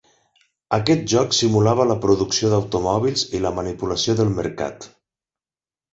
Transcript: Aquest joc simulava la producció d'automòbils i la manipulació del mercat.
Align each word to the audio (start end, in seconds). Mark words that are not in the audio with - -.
Aquest 0.77 1.03
joc 1.13 1.35
simulava 1.39 1.85
la 1.91 1.97
producció 2.07 2.51
d'automòbils 2.53 3.27
i 3.41 3.43
la 3.45 3.55
manipulació 3.61 4.17
del 4.21 4.37
mercat. 4.43 4.93